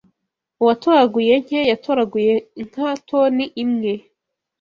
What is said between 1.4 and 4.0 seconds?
nke yatoraguye nka toni imwe